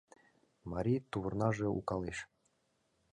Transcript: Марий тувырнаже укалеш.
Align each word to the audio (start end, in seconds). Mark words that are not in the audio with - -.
Марий 0.71 0.99
тувырнаже 1.11 1.67
укалеш. 1.77 2.19